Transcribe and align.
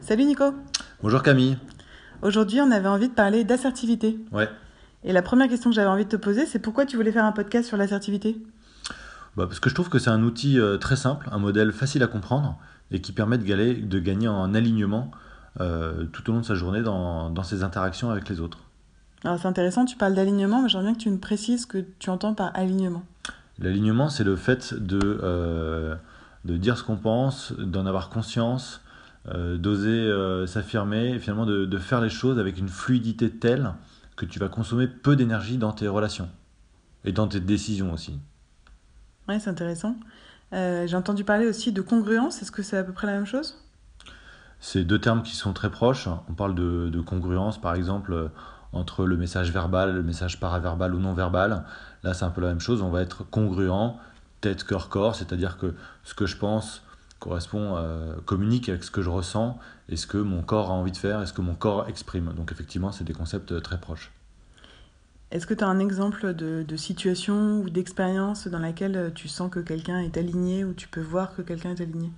Salut 0.00 0.24
Nico. 0.24 0.54
Bonjour 1.02 1.22
Camille. 1.22 1.56
Aujourd'hui, 2.22 2.60
on 2.60 2.70
avait 2.70 2.88
envie 2.88 3.08
de 3.08 3.14
parler 3.14 3.44
d'assertivité. 3.44 4.18
Ouais. 4.32 4.48
Et 5.04 5.12
la 5.12 5.22
première 5.22 5.48
question 5.48 5.70
que 5.70 5.76
j'avais 5.76 5.88
envie 5.88 6.04
de 6.04 6.10
te 6.10 6.16
poser, 6.16 6.46
c'est 6.46 6.58
pourquoi 6.58 6.84
tu 6.86 6.96
voulais 6.96 7.12
faire 7.12 7.24
un 7.24 7.32
podcast 7.32 7.68
sur 7.68 7.76
l'assertivité? 7.76 8.36
Bah, 9.36 9.46
parce 9.46 9.60
que 9.60 9.70
je 9.70 9.74
trouve 9.74 9.88
que 9.88 9.98
c'est 9.98 10.10
un 10.10 10.22
outil 10.22 10.58
euh, 10.58 10.76
très 10.78 10.96
simple, 10.96 11.28
un 11.30 11.38
modèle 11.38 11.72
facile 11.72 12.02
à 12.02 12.06
comprendre 12.06 12.58
et 12.90 13.00
qui 13.00 13.12
permet 13.12 13.38
de, 13.38 13.44
galer- 13.44 13.76
de 13.76 13.98
gagner 14.00 14.28
en 14.28 14.54
alignement 14.54 15.10
euh, 15.60 16.04
tout 16.12 16.28
au 16.28 16.34
long 16.34 16.40
de 16.40 16.44
sa 16.44 16.54
journée 16.54 16.82
dans, 16.82 17.30
dans 17.30 17.42
ses 17.44 17.62
interactions 17.62 18.10
avec 18.10 18.28
les 18.28 18.40
autres. 18.40 18.58
Alors 19.22 19.38
c'est 19.38 19.48
intéressant, 19.48 19.84
tu 19.84 19.96
parles 19.96 20.14
d'alignement, 20.14 20.62
mais 20.62 20.68
j'aimerais 20.68 20.86
bien 20.86 20.94
que 20.94 21.00
tu 21.00 21.10
me 21.10 21.18
précises 21.18 21.62
ce 21.62 21.66
que 21.66 21.84
tu 21.98 22.10
entends 22.10 22.34
par 22.34 22.50
alignement. 22.54 23.04
L'alignement, 23.58 24.08
c'est 24.08 24.24
le 24.24 24.36
fait 24.36 24.74
de, 24.74 24.98
euh, 25.22 25.94
de 26.44 26.56
dire 26.56 26.76
ce 26.76 26.82
qu'on 26.82 26.96
pense, 26.96 27.52
d'en 27.52 27.86
avoir 27.86 28.08
conscience, 28.08 28.80
d'oser 29.26 29.90
euh, 29.90 30.46
s'affirmer 30.46 31.10
et 31.10 31.18
finalement 31.18 31.46
de, 31.46 31.66
de 31.66 31.78
faire 31.78 32.00
les 32.00 32.08
choses 32.08 32.38
avec 32.38 32.58
une 32.58 32.68
fluidité 32.68 33.30
telle 33.30 33.74
que 34.16 34.24
tu 34.24 34.38
vas 34.38 34.48
consommer 34.48 34.86
peu 34.86 35.16
d'énergie 35.16 35.58
dans 35.58 35.72
tes 35.72 35.88
relations 35.88 36.28
et 37.04 37.12
dans 37.12 37.28
tes 37.28 37.40
décisions 37.40 37.92
aussi. 37.92 38.18
Ouais, 39.28 39.38
c'est 39.38 39.50
intéressant. 39.50 39.96
Euh, 40.52 40.86
J'ai 40.86 40.96
entendu 40.96 41.24
parler 41.24 41.46
aussi 41.46 41.72
de 41.72 41.80
congruence, 41.80 42.42
est-ce 42.42 42.50
que 42.50 42.62
c'est 42.62 42.76
à 42.76 42.82
peu 42.82 42.92
près 42.92 43.06
la 43.06 43.14
même 43.14 43.26
chose? 43.26 43.62
C'est 44.58 44.84
deux 44.84 44.98
termes 44.98 45.22
qui 45.22 45.36
sont 45.36 45.52
très 45.52 45.70
proches. 45.70 46.08
On 46.28 46.34
parle 46.34 46.54
de, 46.54 46.90
de 46.90 47.00
congruence, 47.00 47.60
par 47.60 47.74
exemple, 47.74 48.12
euh, 48.12 48.28
entre 48.72 49.06
le 49.06 49.16
message 49.16 49.52
verbal, 49.52 49.94
le 49.94 50.02
message 50.02 50.38
paraverbal 50.38 50.94
ou 50.94 50.98
non 50.98 51.14
verbal. 51.14 51.64
Là, 52.02 52.14
c'est 52.14 52.24
un 52.24 52.30
peu 52.30 52.40
la 52.40 52.48
même 52.48 52.60
chose. 52.60 52.82
On 52.82 52.90
va 52.90 53.00
être 53.00 53.24
congruent, 53.30 53.94
tête, 54.40 54.64
cœur, 54.64 54.88
corps, 54.88 55.14
c'est-à-dire 55.14 55.56
que 55.56 55.74
ce 56.04 56.14
que 56.14 56.26
je 56.26 56.36
pense 56.36 56.82
correspond, 57.20 57.76
euh, 57.76 58.16
communique 58.24 58.68
avec 58.68 58.82
ce 58.82 58.90
que 58.90 59.02
je 59.02 59.10
ressens 59.10 59.58
et 59.88 59.96
ce 59.96 60.06
que 60.06 60.18
mon 60.18 60.42
corps 60.42 60.70
a 60.70 60.74
envie 60.74 60.90
de 60.90 60.96
faire 60.96 61.22
et 61.22 61.26
ce 61.26 61.32
que 61.32 61.42
mon 61.42 61.54
corps 61.54 61.88
exprime. 61.88 62.32
Donc, 62.36 62.50
effectivement, 62.50 62.90
c'est 62.90 63.04
des 63.04 63.12
concepts 63.12 63.52
euh, 63.52 63.60
très 63.60 63.78
proches. 63.78 64.10
Est-ce 65.30 65.46
que 65.46 65.54
tu 65.54 65.62
as 65.62 65.68
un 65.68 65.78
exemple 65.78 66.34
de, 66.34 66.64
de 66.66 66.76
situation 66.76 67.60
ou 67.60 67.70
d'expérience 67.70 68.48
dans 68.48 68.58
laquelle 68.58 68.96
euh, 68.96 69.10
tu 69.10 69.28
sens 69.28 69.48
que 69.48 69.60
quelqu'un 69.60 70.00
est 70.00 70.16
aligné 70.16 70.64
ou 70.64 70.72
tu 70.74 70.88
peux 70.88 71.00
voir 71.00 71.36
que 71.36 71.42
quelqu'un 71.42 71.70
est 71.70 71.80
aligné? 71.80 72.10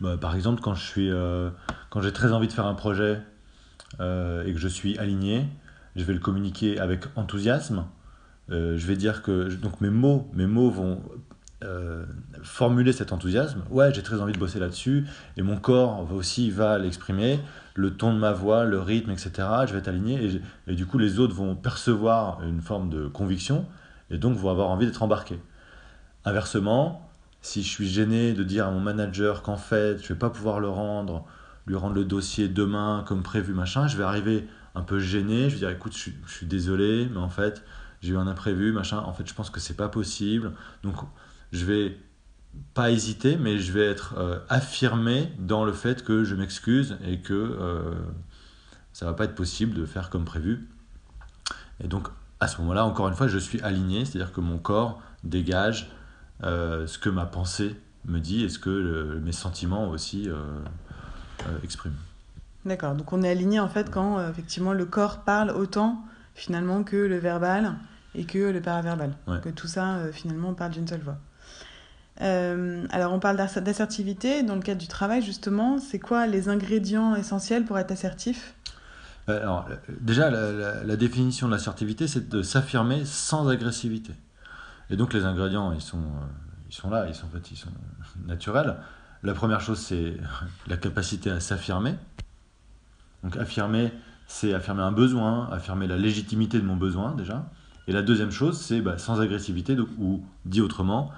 Bah, 0.00 0.16
par 0.18 0.34
exemple, 0.34 0.60
quand 0.60 0.74
je 0.74 0.84
suis, 0.84 1.10
euh, 1.10 1.50
quand 1.90 2.02
j'ai 2.02 2.12
très 2.12 2.32
envie 2.32 2.48
de 2.48 2.52
faire 2.52 2.66
un 2.66 2.74
projet 2.74 3.20
euh, 4.00 4.44
et 4.44 4.52
que 4.52 4.58
je 4.58 4.68
suis 4.68 4.98
aligné, 4.98 5.46
je 5.96 6.04
vais 6.04 6.14
le 6.14 6.20
communiquer 6.20 6.78
avec 6.78 7.04
enthousiasme. 7.16 7.84
Euh, 8.50 8.76
je 8.76 8.86
vais 8.86 8.96
dire 8.96 9.22
que 9.22 9.54
donc 9.54 9.80
mes 9.80 9.90
mots, 9.90 10.28
mes 10.32 10.46
mots 10.46 10.70
vont 10.70 11.00
euh, 11.62 12.06
formuler 12.42 12.92
cet 12.92 13.12
enthousiasme. 13.12 13.62
Ouais, 13.68 13.92
j'ai 13.92 14.02
très 14.02 14.18
envie 14.22 14.32
de 14.32 14.38
bosser 14.38 14.58
là-dessus 14.58 15.04
et 15.36 15.42
mon 15.42 15.58
corps 15.58 16.02
va 16.06 16.14
aussi 16.14 16.50
va 16.50 16.78
l'exprimer. 16.78 17.38
Le 17.74 17.94
ton 17.94 18.14
de 18.14 18.18
ma 18.18 18.32
voix, 18.32 18.64
le 18.64 18.80
rythme, 18.80 19.10
etc. 19.10 19.30
Je 19.66 19.72
vais 19.72 19.78
être 19.80 19.88
aligné 19.88 20.40
et, 20.66 20.74
du 20.74 20.86
coup 20.86 20.96
les 20.96 21.18
autres 21.18 21.34
vont 21.34 21.54
percevoir 21.54 22.42
une 22.44 22.62
forme 22.62 22.88
de 22.88 23.08
conviction 23.08 23.66
et 24.10 24.16
donc 24.16 24.38
vont 24.38 24.48
avoir 24.48 24.68
envie 24.68 24.86
d'être 24.86 25.02
embarqués. 25.02 25.38
Inversement, 26.24 27.10
si 27.42 27.62
je 27.62 27.68
suis 27.68 27.88
gêné 27.88 28.32
de 28.32 28.42
dire 28.42 28.66
à 28.66 28.70
mon 28.70 28.80
manager 28.80 29.42
qu'en 29.42 29.56
fait 29.58 30.02
je 30.02 30.08
vais 30.08 30.18
pas 30.18 30.30
pouvoir 30.30 30.60
le 30.60 30.68
rendre, 30.70 31.26
lui 31.66 31.76
rendre 31.76 31.94
le 31.94 32.06
dossier 32.06 32.48
demain 32.48 33.04
comme 33.06 33.22
prévu, 33.22 33.52
machin, 33.52 33.86
je 33.86 33.98
vais 33.98 34.04
arriver 34.04 34.46
un 34.74 34.82
peu 34.82 34.98
gêné, 34.98 35.50
je 35.50 35.54
vais 35.54 35.58
dire 35.58 35.70
écoute, 35.70 35.94
je 35.94 36.10
je 36.26 36.32
suis 36.32 36.46
désolé, 36.46 37.06
mais 37.12 37.18
en 37.20 37.28
fait 37.28 37.62
j'ai 38.00 38.14
eu 38.14 38.16
un 38.16 38.26
imprévu, 38.26 38.72
machin, 38.72 38.98
en 38.98 39.12
fait 39.12 39.28
je 39.28 39.34
pense 39.34 39.50
que 39.50 39.60
c'est 39.60 39.76
pas 39.76 39.88
possible. 39.88 40.52
Donc 40.82 40.96
je 41.52 41.64
vais 41.64 41.96
pas 42.74 42.90
hésiter, 42.90 43.36
mais 43.36 43.58
je 43.58 43.72
vais 43.72 43.86
être 43.86 44.14
euh, 44.18 44.38
affirmé 44.48 45.32
dans 45.38 45.64
le 45.64 45.72
fait 45.72 46.02
que 46.04 46.24
je 46.24 46.34
m'excuse 46.34 46.96
et 47.06 47.20
que 47.20 47.32
euh, 47.34 47.94
ça 48.92 49.06
va 49.06 49.12
pas 49.14 49.24
être 49.24 49.34
possible 49.34 49.74
de 49.74 49.86
faire 49.86 50.10
comme 50.10 50.24
prévu. 50.24 50.68
Et 51.82 51.88
donc 51.88 52.08
à 52.40 52.48
ce 52.48 52.60
moment-là, 52.60 52.84
encore 52.84 53.08
une 53.08 53.14
fois, 53.14 53.28
je 53.28 53.38
suis 53.38 53.60
aligné, 53.62 54.04
c'est-à-dire 54.04 54.32
que 54.32 54.40
mon 54.40 54.58
corps 54.58 55.00
dégage 55.24 55.90
euh, 56.42 56.86
ce 56.86 56.98
que 56.98 57.08
ma 57.10 57.26
pensée 57.26 57.76
me 58.06 58.18
dit 58.18 58.42
et 58.44 58.48
ce 58.48 58.58
que 58.58 58.70
le- 58.70 59.20
mes 59.20 59.32
sentiments 59.32 59.88
aussi 59.90 60.28
euh, 60.28 60.36
expriment. 61.62 61.94
D'accord, 62.64 62.94
donc 62.94 63.12
on 63.12 63.22
est 63.22 63.30
aligné 63.30 63.60
en 63.60 63.68
fait 63.68 63.90
quand 63.90 64.26
effectivement 64.28 64.72
le 64.72 64.84
corps 64.86 65.20
parle 65.20 65.50
autant 65.50 66.02
finalement 66.34 66.82
que 66.82 66.96
le 66.96 67.16
verbal 67.18 67.74
et 68.14 68.24
que 68.24 68.38
le 68.38 68.60
paraverbal. 68.60 69.14
Ouais. 69.26 69.40
Que 69.40 69.48
tout 69.50 69.66
ça 69.68 69.98
finalement 70.12 70.52
parle 70.54 70.72
d'une 70.72 70.86
seule 70.88 71.00
voix. 71.00 71.18
Euh, 72.20 72.84
alors 72.90 73.12
on 73.12 73.18
parle 73.18 73.36
d'ass- 73.36 73.58
d'assertivité 73.58 74.42
dans 74.42 74.54
le 74.54 74.60
cadre 74.60 74.80
du 74.80 74.88
travail 74.88 75.22
justement. 75.22 75.78
C'est 75.78 75.98
quoi 75.98 76.26
les 76.26 76.48
ingrédients 76.48 77.14
essentiels 77.14 77.64
pour 77.64 77.78
être 77.78 77.92
assertif? 77.92 78.54
Euh, 79.28 79.42
Alors, 79.42 79.66
euh, 79.70 79.76
déjà, 80.00 80.30
la, 80.30 80.96
définition 80.96 81.46
de 81.46 81.52
l'assertivité, 81.52 82.06
c'est 82.06 82.28
de 82.28 82.42
s'affirmer 82.42 83.04
sans 83.04 83.48
agressivité. 83.48 84.12
Et 84.90 84.96
donc, 84.96 85.12
les 85.12 85.24
ingrédients, 85.24 85.72
ils 85.72 85.80
sont, 85.80 86.02
ils 86.68 86.74
sont 86.74 86.90
là, 86.90 87.06
ils 87.08 87.14
sont, 87.14 87.26
en 87.26 87.30
fait, 87.30 87.50
ils 87.50 87.56
sont 87.56 87.70
naturels. 88.26 88.76
La 89.22 89.34
première 89.34 89.60
chose, 89.60 89.78
c'est 89.78 90.14
la 90.66 90.76
capacité 90.76 91.30
à 91.30 91.40
s'affirmer. 91.40 91.94
Donc, 93.22 93.36
affirmer, 93.36 93.92
c'est 94.26 94.54
affirmer 94.54 94.82
un 94.82 94.92
besoin, 94.92 95.48
affirmer 95.52 95.86
la 95.86 95.96
légitimité 95.96 96.58
de 96.58 96.64
mon 96.64 96.76
besoin, 96.76 97.14
déjà. 97.14 97.48
Et 97.86 97.92
la 97.92 98.02
deuxième 98.02 98.30
chose, 98.30 98.58
c'est 98.60 98.80
bah, 98.80 98.98
sans 98.98 99.20
agressivité, 99.20 99.74
donc- 99.76 99.88
ou 99.98 100.22
dit 100.44 100.60
autrement, 100.60 101.10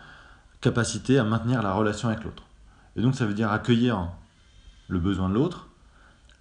capacité 0.63 1.19
à 1.19 1.25
maintenir 1.25 1.63
la 1.63 1.75
relation 1.75 2.09
avec 2.09 2.25
l'autre. 2.25 2.45
Et 2.97 3.03
donc, 3.03 3.15
ça 3.15 3.27
veut 3.27 3.35
dire 3.35 3.53
accueillir 3.53 4.09
le 4.89 4.99
besoin 4.99 5.29
de 5.29 5.35
l'autre, 5.35 5.69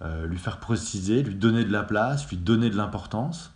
euh, 0.00 0.26
lui 0.26 0.38
faire 0.38 0.58
préciser, 0.58 1.22
lui 1.22 1.34
donner 1.34 1.64
de 1.64 1.72
la 1.72 1.82
place, 1.82 2.28
lui 2.28 2.38
donner 2.38 2.70
de 2.70 2.76
l'importance. 2.76 3.52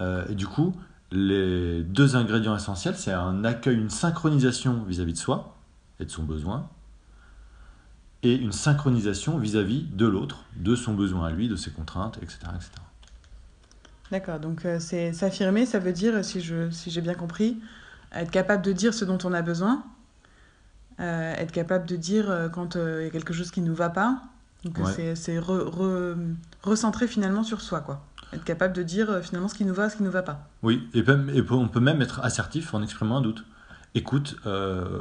Euh, 0.00 0.24
et 0.28 0.34
du 0.34 0.46
coup, 0.46 0.74
les 1.10 1.82
deux 1.82 2.16
ingrédients 2.16 2.56
essentiels, 2.56 2.96
c'est 2.96 3.12
un 3.12 3.44
accueil, 3.44 3.76
une 3.76 3.90
synchronisation 3.90 4.84
vis-à-vis 4.84 5.14
de 5.14 5.18
soi 5.18 5.56
et 6.00 6.04
de 6.04 6.10
son 6.10 6.22
besoin, 6.22 6.68
et 8.22 8.34
une 8.34 8.52
synchronisation 8.52 9.38
vis-à-vis 9.38 9.82
de 9.82 10.06
l'autre, 10.06 10.44
de 10.56 10.74
son 10.74 10.94
besoin 10.94 11.28
à 11.28 11.30
lui, 11.30 11.48
de 11.48 11.56
ses 11.56 11.70
contraintes, 11.70 12.18
etc. 12.18 12.38
etc. 12.54 12.70
D'accord, 14.10 14.40
donc 14.40 14.64
euh, 14.64 14.78
c'est 14.80 15.12
s'affirmer, 15.12 15.66
ça 15.66 15.78
veut 15.78 15.92
dire, 15.92 16.24
si 16.24 16.40
je 16.40 16.70
si 16.70 16.90
j'ai 16.90 17.00
bien 17.00 17.14
compris, 17.14 17.58
être 18.14 18.30
capable 18.30 18.62
de 18.64 18.72
dire 18.72 18.94
ce 18.94 19.04
dont 19.04 19.18
on 19.24 19.32
a 19.32 19.42
besoin, 19.42 19.82
euh, 21.00 21.34
être 21.36 21.52
capable 21.52 21.86
de 21.86 21.96
dire 21.96 22.30
euh, 22.30 22.48
quand 22.48 22.76
euh, 22.76 23.02
il 23.02 23.04
y 23.04 23.08
a 23.08 23.10
quelque 23.10 23.32
chose 23.32 23.50
qui 23.50 23.60
ne 23.60 23.66
nous 23.68 23.74
va 23.74 23.90
pas. 23.90 24.20
Donc 24.64 24.78
Ouais. 24.78 24.92
c'est 24.92 25.14
c'est 25.14 25.38
re- 25.38 25.68
re- 25.70 26.16
recentrer 26.62 27.06
finalement 27.06 27.44
sur 27.44 27.60
soi, 27.60 27.80
quoi. 27.80 28.04
Être 28.32 28.44
capable 28.44 28.74
de 28.74 28.82
dire 28.82 29.20
finalement 29.22 29.48
ce 29.48 29.54
qui 29.54 29.64
nous 29.64 29.72
va, 29.74 29.88
ce 29.88 29.96
qui 29.96 30.02
ne 30.02 30.08
nous 30.08 30.12
va 30.12 30.22
pas. 30.22 30.48
Oui, 30.62 30.88
et, 30.94 31.02
même- 31.02 31.30
et 31.32 31.42
on 31.50 31.68
peut 31.68 31.80
même 31.80 32.02
être 32.02 32.20
assertif 32.20 32.74
en 32.74 32.82
exprimant 32.82 33.18
un 33.18 33.20
doute. 33.22 33.44
Écoute, 33.94 34.36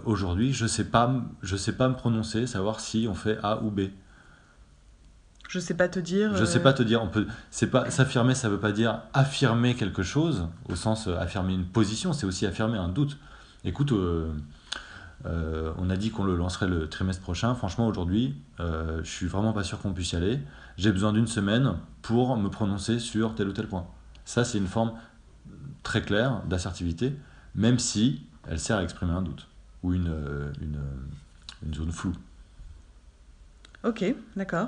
aujourd'hui, 0.06 0.54
je 0.54 0.66
sais 0.66 0.86
pas, 0.86 1.14
je 1.44 1.58
sais 1.58 1.74
pas 1.74 1.90
me 1.90 1.94
prononcer, 1.96 2.48
savoir 2.48 2.80
si 2.80 3.06
on 3.10 3.16
fait 3.16 3.38
A 3.44 3.62
ou 3.62 3.70
B. 3.70 3.82
Je 5.48 5.60
sais 5.60 5.74
pas 5.74 5.88
te 5.88 6.00
dire. 6.00 6.36
Je 6.36 6.44
euh, 6.44 6.46
sais 6.46 6.62
pas 6.62 6.74
te 6.74 6.84
dire, 6.84 7.02
on 7.02 7.08
peut, 7.08 7.28
c'est 7.52 7.68
pas 7.68 7.90
s'affirmer, 7.90 8.36
ça 8.36 8.50
veut 8.50 8.60
pas 8.60 8.72
dire 8.72 9.02
affirmer 9.14 9.76
quelque 9.76 10.04
chose 10.04 10.48
au 10.70 10.76
sens 10.76 11.08
euh, 11.08 11.18
affirmer 11.18 11.54
une 11.54 11.66
position, 11.66 12.14
c'est 12.14 12.26
aussi 12.26 12.46
affirmer 12.46 12.78
un 12.78 12.90
doute. 12.90 13.18
Écoute, 13.64 13.92
euh, 13.92 14.32
euh, 15.26 15.74
on 15.78 15.90
a 15.90 15.98
dit 15.98 16.12
qu'on 16.12 16.24
le 16.24 16.36
lancerait 16.36 16.68
le 16.68 16.88
trimestre 16.88 17.22
prochain. 17.22 17.56
Franchement, 17.56 17.88
aujourd'hui, 17.88 18.36
euh, 18.60 19.02
je 19.04 19.10
suis 19.10 19.26
vraiment 19.26 19.54
pas 19.54 19.64
sûr 19.64 19.80
qu'on 19.80 19.94
puisse 19.94 20.12
y 20.12 20.16
aller. 20.16 20.40
J'ai 20.78 20.92
besoin 20.92 21.12
d'une 21.14 21.28
semaine 21.28 21.74
pour 22.02 22.38
me 22.38 22.50
prononcer 22.50 23.00
sur 23.00 23.36
tel 23.36 23.48
ou 23.48 23.54
tel 23.54 23.68
point. 23.68 23.88
Ça, 24.26 24.44
c'est 24.44 24.58
une 24.58 24.68
forme 24.68 24.94
très 25.84 26.02
claire 26.02 26.44
d'assertivité, 26.48 27.16
même 27.56 27.80
si 27.80 28.22
elle 28.48 28.60
sert 28.60 28.78
à 28.78 28.84
exprimer 28.84 29.14
un 29.14 29.22
doute 29.22 29.48
ou 29.84 29.94
une, 29.94 30.10
euh, 30.10 30.52
une, 30.62 30.76
euh, 30.76 31.66
une 31.66 31.74
zone 31.74 31.92
floue. 31.92 32.14
Ok, 33.88 34.04
d'accord. 34.36 34.68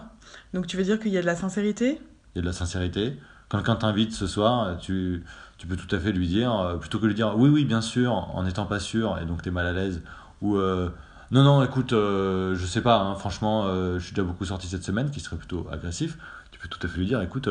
Donc 0.53 0.65
tu 0.65 0.77
veux 0.77 0.83
dire 0.83 0.97
qu'il 0.97 1.11
y 1.11 1.17
a 1.17 1.21
de 1.21 1.25
la 1.25 1.35
sincérité? 1.35 1.99
Il 2.33 2.37
y 2.37 2.39
a 2.39 2.41
de 2.41 2.47
la 2.47 2.53
sincérité. 2.53 3.19
Quand 3.49 3.57
quelqu'un 3.57 3.75
t'invite 3.75 4.13
ce 4.13 4.27
soir, 4.27 4.77
tu, 4.79 5.25
peux 5.67 5.75
tout 5.75 5.93
à 5.93 5.99
fait 5.99 6.13
lui 6.13 6.25
dire, 6.25 6.57
euh, 6.57 6.77
plutôt 6.77 6.99
que 6.99 7.05
lui 7.05 7.15
dire 7.15 7.37
oui, 7.37 7.49
oui, 7.49 7.65
bien 7.65 7.81
sûr, 7.81 8.13
en 8.13 8.43
n'étant 8.43 8.65
pas 8.65 8.79
sûr, 8.79 9.19
et 9.21 9.25
donc 9.25 9.41
tu 9.41 9.49
es 9.49 9.51
mal 9.51 9.65
à 9.65 9.73
l'aise, 9.73 10.01
ou 10.41 10.55
euh, 10.55 10.89
non, 11.31 11.43
non, 11.43 11.61
écoute, 11.65 11.91
euh, 11.91 12.55
je 12.55 12.65
sais 12.65 12.81
pas, 12.81 12.99
hein, 13.01 13.15
franchement, 13.15 13.65
je 13.95 13.99
suis 13.99 14.13
déjà 14.13 14.25
beaucoup 14.25 14.45
sorti 14.45 14.67
cette 14.67 14.85
semaine, 14.85 15.11
qui 15.11 15.19
serait 15.19 15.35
plutôt 15.35 15.67
agressif, 15.69 16.17
tu 16.51 16.59
peux 16.59 16.69
tout 16.69 16.79
à 16.81 16.87
fait 16.87 16.97
lui 16.97 17.05
dire, 17.05 17.21
écoute, 17.21 17.49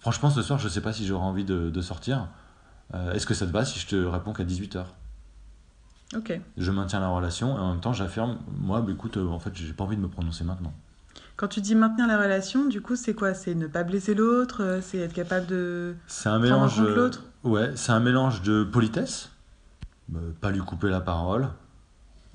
franchement, 0.00 0.30
ce 0.30 0.42
soir, 0.42 0.58
je 0.58 0.68
sais 0.68 0.80
pas 0.80 0.92
si 0.92 1.06
j'aurai 1.06 1.24
envie 1.24 1.44
de, 1.44 1.70
de 1.70 1.80
sortir, 1.80 2.26
est-ce 3.12 3.26
que 3.26 3.34
ça 3.34 3.46
te 3.46 3.52
va 3.52 3.64
si 3.64 3.78
je 3.78 3.86
te 3.86 3.96
réponds 3.96 4.32
qu'à 4.32 4.44
18h 4.44 4.86
Ok. 6.16 6.40
Je 6.56 6.70
maintiens 6.70 7.00
la 7.00 7.08
relation, 7.08 7.56
et 7.56 7.60
en 7.60 7.72
même 7.72 7.80
temps, 7.80 7.92
j'affirme, 7.92 8.38
moi, 8.60 8.80
bah, 8.80 8.92
écoute, 8.92 9.16
euh, 9.16 9.28
en 9.28 9.38
fait, 9.38 9.50
j'ai 9.54 9.72
pas 9.72 9.84
envie 9.84 9.96
de 9.96 10.00
me 10.00 10.08
prononcer 10.08 10.44
maintenant. 10.44 10.72
Quand 11.36 11.48
tu 11.48 11.60
dis 11.60 11.74
maintenir 11.74 12.06
la 12.06 12.18
relation, 12.18 12.66
du 12.66 12.80
coup, 12.80 12.96
c'est 12.96 13.14
quoi? 13.14 13.34
C'est 13.34 13.54
ne 13.54 13.66
pas 13.66 13.84
blesser 13.84 14.14
l'autre 14.14 14.62
euh, 14.62 14.80
C'est 14.80 14.98
être 14.98 15.12
capable 15.12 15.46
de. 15.46 15.94
C'est 16.06 16.28
un 16.28 16.38
mélange. 16.38 16.80
l'autre? 16.80 17.24
Ouais, 17.44 17.72
c'est 17.76 17.92
un 17.92 18.00
mélange 18.00 18.42
de 18.42 18.64
politesse, 18.64 19.30
euh, 20.14 20.32
pas 20.40 20.50
lui 20.50 20.60
couper 20.60 20.88
la 20.88 21.00
parole, 21.00 21.48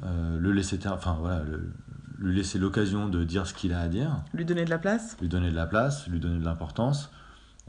euh, 0.03 0.39
le 0.39 0.51
laisser 0.53 0.79
enfin 0.87 1.17
voilà, 1.19 1.43
le, 1.43 1.73
lui 2.19 2.33
laisser 2.35 2.57
l'occasion 2.59 3.09
de 3.09 3.23
dire 3.25 3.45
ce 3.45 3.53
qu'il 3.53 3.73
a 3.73 3.81
à 3.81 3.87
dire, 3.89 4.23
Lui 4.33 4.45
donner 4.45 4.63
de 4.63 4.69
la 4.69 4.77
place? 4.77 5.17
Lui 5.19 5.27
donner 5.27 5.51
de 5.51 5.55
la 5.55 5.65
place, 5.65 6.07
lui 6.07 6.19
donner 6.21 6.39
de 6.39 6.45
l'importance. 6.45 7.09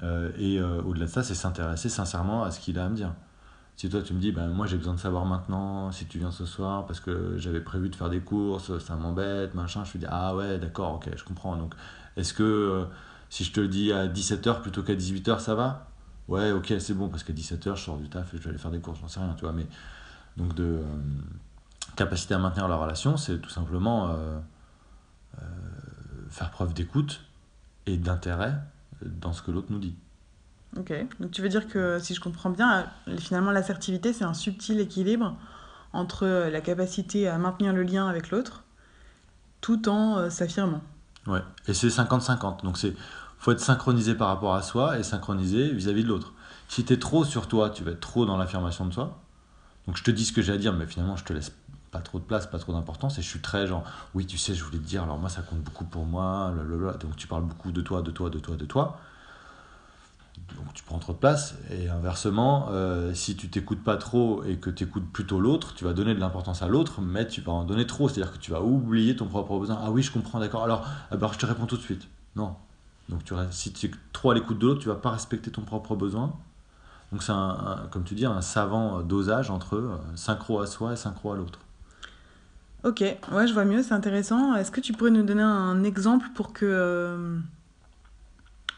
euh, 0.05 0.31
et 0.39 0.61
euh, 0.61 0.81
au-delà 0.83 1.07
de 1.07 1.11
ça, 1.11 1.23
c'est 1.25 1.35
s'intéresser 1.35 1.89
sincèrement 1.89 2.45
à 2.45 2.53
ce 2.53 2.61
qu'il 2.61 2.79
a 2.79 2.85
à 2.85 2.89
me 2.89 2.95
dire. 2.95 3.13
Si 3.77 3.89
toi 3.89 4.03
tu 4.03 4.15
me 4.15 4.21
dis, 4.21 4.31
ben, 4.31 4.49
moi 4.49 4.67
j'ai 4.67 4.77
besoin 4.77 4.95
de 4.95 5.01
savoir 5.01 5.25
maintenant 5.27 5.91
si 5.91 6.07
tu 6.07 6.19
viens 6.19 6.31
ce 6.31 6.45
soir 6.47 6.87
parce 6.87 7.01
que 7.01 7.37
j'avais 7.39 7.61
prévu 7.61 7.89
de 7.89 7.97
faire 7.97 8.09
des 8.09 8.21
courses, 8.21 8.79
ça 8.79 8.95
m'embête, 8.95 9.55
machin, 9.55 9.85
je 9.85 9.93
te 9.93 9.99
dis, 9.99 10.07
ah 10.09 10.35
ouais, 10.37 10.59
d'accord, 10.59 10.95
ok, 10.95 11.11
je 11.17 11.25
comprends. 11.25 11.57
Donc 11.57 11.75
est-ce 12.17 12.33
que 12.33 12.43
euh, 12.43 12.85
si 13.31 13.43
je 13.45 13.53
te 13.53 13.61
le 13.61 13.69
dis 13.69 13.93
à 13.93 14.07
17h 14.07 14.63
plutôt 14.63 14.83
qu'à 14.83 14.95
18h, 14.95 15.41
ça 15.41 15.55
va? 15.57 15.89
Ouais, 16.29 16.53
ok, 16.53 16.75
c'est 16.79 16.95
bon, 16.95 17.09
parce 17.09 17.25
qu'à 17.25 17.33
17h, 17.33 17.75
je 17.77 17.83
sors 17.83 17.99
du 17.99 18.09
taf 18.09 18.33
et 18.33 18.39
je 18.39 18.43
vais 18.43 18.51
aller 18.51 18.59
faire 18.59 18.71
des 18.71 18.81
courses, 18.81 19.01
j'en 19.01 19.09
sais 19.09 19.21
rien, 19.21 19.35
tu 19.35 19.43
vois. 19.43 19.53
Mais 19.53 19.67
donc 20.37 20.55
de 20.55 20.65
euh, 20.65 20.83
capacité 21.97 22.35
à 22.35 22.39
maintenir 22.39 22.69
la 22.69 22.77
relation, 22.77 23.17
c'est 23.17 23.39
tout 23.41 23.51
simplement 23.51 24.11
euh, 24.11 24.39
faire 26.31 26.51
preuve 26.51 26.75
d'écoute 26.75 27.23
et 27.87 27.97
d'intérêt 27.97 28.55
dans 29.05 29.33
ce 29.33 29.43
que 29.43 29.51
l'autre 29.51 29.69
nous 29.71 29.79
dit. 29.79 29.97
Ok. 30.79 30.93
Donc 31.21 31.31
tu 31.31 31.43
veux 31.43 31.49
dire 31.49 31.69
que 31.69 31.99
si 31.99 32.15
je 32.15 32.21
comprends 32.21 32.51
bien, 32.51 32.87
euh, 33.09 33.17
finalement 33.17 33.51
l'assertivité 33.51 34.13
c'est 34.13 34.25
un 34.25 34.35
subtil 34.35 34.81
équilibre 34.81 35.37
entre 35.93 36.27
euh, 36.27 36.51
la 36.51 36.61
capacité 36.61 37.29
à 37.29 37.39
maintenir 37.39 37.73
le 37.73 37.83
lien 37.83 38.09
avec 38.09 38.31
l'autre 38.31 38.65
tout 39.61 39.89
en 39.89 40.19
euh, 40.19 40.31
s'affirmant. 40.31 40.83
Ouais. 41.27 41.43
Et 41.69 41.75
c'est 41.75 41.89
50-50. 41.89 42.63
Donc 42.65 42.77
c'est 42.77 42.95
faut 43.39 43.53
être 43.53 43.61
synchronisé 43.61 44.15
par 44.15 44.29
rapport 44.29 44.55
à 44.55 44.63
soi 44.63 44.99
et 44.99 45.03
synchronisé 45.03 45.71
vis-à-vis 45.71 46.03
de 46.03 46.09
l'autre. 46.09 46.33
Si 46.69 46.85
tu 46.85 46.93
es 46.95 46.99
trop 46.99 47.25
sur 47.25 47.47
toi, 47.47 47.71
tu 47.71 47.85
vas 47.85 47.93
être 47.93 48.01
trop 48.01 48.27
dans 48.27 48.37
l'affirmation 48.37 48.87
de 48.87 48.93
soi. 48.93 49.21
Donc 49.87 49.97
je 49.97 50.03
te 50.03 50.11
dis 50.11 50.25
ce 50.25 50.33
que 50.33 50.43
j'ai 50.43 50.53
à 50.53 50.57
dire, 50.57 50.73
mais 50.73 50.87
finalement 50.87 51.17
je 51.17 51.25
te 51.25 51.33
laisse 51.33 51.53
pas 51.91 52.01
trop 52.01 52.19
de 52.19 52.25
place, 52.25 52.47
pas 52.47 52.59
trop 52.59 52.73
d'importance. 52.73 53.19
Et 53.19 53.23
je 53.23 53.29
suis 53.29 53.41
très 53.41 53.67
genre, 53.67 53.85
oui, 54.15 54.27
tu 54.27 54.39
sais, 54.39 54.55
je 54.55 54.65
voulais 54.65 54.79
te 54.79 54.85
dire, 54.85 55.03
alors 55.03 55.19
moi 55.19 55.29
ça 55.29 55.43
compte 55.43 55.61
beaucoup 55.61 55.85
pour 55.85 56.05
moi, 56.07 56.51
blablabla. 56.53 56.95
donc 56.95 57.17
tu 57.17 57.27
parles 57.27 57.45
beaucoup 57.45 57.71
de 57.71 57.81
toi, 57.83 58.03
de 58.03 58.11
toi, 58.11 58.31
de 58.31 58.39
toi, 58.39 58.57
de 58.57 58.65
toi. 58.65 58.99
Donc 60.57 60.73
tu 60.75 60.83
prends 60.85 60.99
trop 60.99 61.13
de 61.13 61.19
place. 61.19 61.55
Et 61.71 61.89
inversement, 61.89 62.69
euh, 62.71 63.15
si 63.15 63.37
tu 63.37 63.49
t'écoutes 63.49 63.83
pas 63.83 63.97
trop 63.97 64.45
et 64.45 64.57
que 64.57 64.71
tu 64.71 64.85
écoutes 64.85 65.11
plutôt 65.13 65.41
l'autre, 65.41 65.75
tu 65.75 65.85
vas 65.85 65.93
donner 65.93 66.15
de 66.15 66.21
l'importance 66.21 66.63
à 66.63 66.69
l'autre, 66.69 67.01
mais 67.01 67.27
tu 67.27 67.41
vas 67.41 67.53
en 67.53 67.65
donner 67.65 67.87
trop. 67.87 68.09
C'est-à-dire 68.09 68.33
que 68.33 68.39
tu 68.39 68.51
vas 68.51 68.63
oublier 68.63 69.17
ton 69.17 69.27
propre 69.27 69.59
besoin. 69.59 69.79
Ah 69.83 69.91
oui, 69.91 70.03
je 70.03 70.13
comprends, 70.13 70.41
d'accord. 70.41 70.65
Alors, 70.65 70.87
alors 71.11 71.33
je 71.33 71.39
te 71.39 71.47
réponds 71.47 71.67
tout 71.67 71.77
de 71.77 71.83
suite. 71.83 72.07
Non. 72.37 72.57
Donc 73.09 73.25
tu, 73.25 73.35
si 73.51 73.73
tu 73.73 73.87
es 73.87 73.91
trop 74.13 74.31
à 74.31 74.35
l'écoute 74.35 74.59
de 74.59 74.67
l'autre, 74.67 74.81
tu 74.81 74.89
vas 74.89 74.95
pas 74.95 75.11
respecter 75.11 75.51
ton 75.51 75.63
propre 75.63 75.97
besoin. 75.97 76.35
Donc 77.13 77.23
c'est, 77.23 77.33
un, 77.33 77.87
comme 77.91 78.05
tu 78.05 78.15
dis, 78.15 78.27
un 78.27 78.41
savant 78.41 79.03
dosage 79.03 79.51
entre 79.51 79.77
euh, 79.77 79.97
synchro 80.15 80.61
à 80.61 80.67
soi 80.67 80.95
et 80.95 80.97
synchro 80.97 81.33
à 81.33 81.37
l'autre. 81.37 81.59
Ok, 82.83 83.01
ouais, 83.01 83.47
je 83.47 83.55
vois 83.55 83.65
mieux, 83.65 83.83
c'est 83.83 83.95
intéressant. 83.95 84.55
Est-ce 84.57 84.71
que 84.71 84.81
tu 84.81 84.93
pourrais 84.93 85.11
nous 85.11 85.23
donner 85.23 85.43
un 85.43 85.85
exemple 85.85 86.27
pour 86.35 86.53
que 86.53 86.67
euh, 86.67 87.39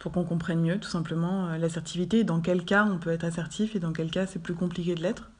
pour 0.07 0.13
qu'on 0.13 0.25
comprenne 0.25 0.61
mieux, 0.61 0.79
tout 0.79 0.89
simplement, 0.89 1.49
euh, 1.49 1.59
l'assertivité 1.59 2.23
dans 2.23 2.41
quel 2.41 2.65
cas 2.65 2.85
on 2.85 2.99
peut 2.99 3.11
être 3.11 3.25
assertif 3.25 3.75
et 3.75 3.81
dans 3.81 3.93
quel 3.93 4.09
cas 4.09 4.25
c'est 4.29 4.39
plus 4.39 4.55
compliqué 4.55 4.95
de 4.95 5.03
l'être 5.03 5.31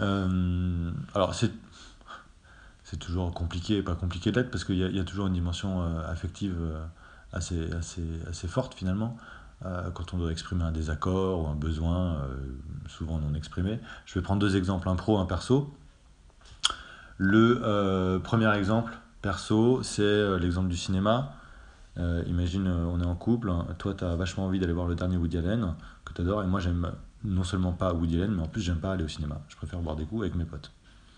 Euh, 0.00 0.90
alors 1.14 1.34
c'est 1.34 1.50
c'est 2.84 2.98
toujours 2.98 3.32
compliqué 3.32 3.80
pas 3.82 3.94
compliqué 3.94 4.32
d'être 4.32 4.50
parce 4.50 4.64
qu'il 4.64 4.76
y, 4.76 4.98
a- 4.98 5.04
toujours 5.04 5.26
une 5.28 5.32
dimension 5.34 5.82
euh, 5.82 6.02
affective 6.10 6.56
assez, 7.32 7.70
assez, 7.72 8.02
assez 8.28 8.48
forte 8.48 8.74
finalement. 8.74 9.16
Quand 9.94 10.14
on 10.14 10.18
doit 10.18 10.30
exprimer 10.32 10.62
un 10.64 10.70
désaccord 10.72 11.42
ou 11.42 11.46
un 11.48 11.54
besoin, 11.54 12.18
souvent 12.86 13.18
non 13.18 13.34
exprimé. 13.34 13.80
Je 14.06 14.14
vais 14.14 14.22
prendre 14.22 14.40
deux 14.40 14.56
exemples, 14.56 14.88
un 14.88 14.94
pro, 14.94 15.18
un 15.18 15.26
perso. 15.26 15.74
Le 17.18 18.20
premier 18.22 18.54
exemple, 18.56 18.92
perso, 19.20 19.82
c'est 19.82 20.38
l'exemple 20.38 20.68
du 20.68 20.76
cinéma. 20.76 21.34
Euh, 21.98 22.22
imagine, 22.26 22.66
euh, 22.66 22.84
on 22.86 23.00
est 23.00 23.06
en 23.06 23.16
couple, 23.16 23.50
hein. 23.50 23.66
toi 23.78 23.94
tu 23.94 24.04
as 24.04 24.14
vachement 24.14 24.46
envie 24.46 24.60
d'aller 24.60 24.72
voir 24.72 24.86
le 24.86 24.94
dernier 24.94 25.16
Woody 25.16 25.38
Allen, 25.38 25.74
que 26.04 26.12
tu 26.12 26.20
adores, 26.20 26.44
et 26.44 26.46
moi 26.46 26.60
j'aime 26.60 26.92
non 27.24 27.42
seulement 27.42 27.72
pas 27.72 27.92
Woody 27.92 28.16
Allen, 28.16 28.34
mais 28.34 28.42
en 28.42 28.46
plus 28.48 28.60
j'aime 28.60 28.78
pas 28.78 28.92
aller 28.92 29.04
au 29.04 29.08
cinéma. 29.08 29.40
Je 29.48 29.56
préfère 29.56 29.80
boire 29.80 29.96
des 29.96 30.04
coups 30.04 30.22
avec 30.22 30.34
mes 30.36 30.44
potes. 30.44 30.70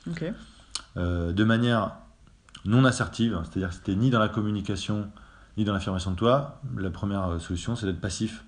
Ok. 0.09 0.25
Euh, 0.97 1.33
de 1.33 1.45
manière 1.45 1.97
non 2.65 2.85
assertive, 2.85 3.39
c'est-à-dire 3.45 3.69
que 3.69 3.75
c'était 3.75 3.95
ni 3.95 4.11
dans 4.11 4.19
la 4.19 4.29
communication, 4.29 5.11
ni 5.57 5.65
dans 5.65 5.73
l'affirmation 5.73 6.13
de 6.13 6.17
toi, 6.17 6.61
la 6.77 6.91
première 6.91 7.41
solution 7.41 7.77
c'est 7.77 7.87
d'être 7.87 8.01
passif. 8.01 8.45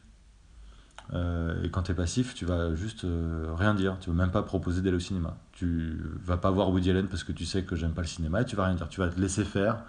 Euh, 1.15 1.63
et 1.63 1.71
quand 1.71 1.83
tu 1.83 1.93
es 1.93 1.95
passif, 1.95 2.35
tu 2.35 2.47
vas 2.47 2.75
juste 2.75 3.05
euh, 3.05 3.53
rien 3.57 3.75
dire, 3.75 3.99
tu 4.01 4.11
vas 4.11 4.17
même 4.17 4.31
pas 4.31 4.43
proposer 4.43 4.81
d'aller 4.81 4.97
au 4.97 5.01
cinéma. 5.01 5.37
Tu 5.53 6.01
vas 6.25 6.39
pas 6.39 6.51
voir 6.51 6.71
Woody 6.71 6.91
Allen 6.91 7.09
parce 7.09 7.25
que 7.25 7.33
tu 7.33 7.45
sais 7.45 7.65
que 7.65 7.77
j'aime 7.77 7.93
pas 7.93 8.03
le 8.03 8.07
cinéma 8.07 8.43
et 8.43 8.45
tu 8.45 8.57
vas 8.57 8.67
rien 8.67 8.75
dire. 8.75 8.89
Tu 8.89 9.01
vas 9.01 9.09
te 9.09 9.21
laisser 9.21 9.45
faire, 9.45 9.83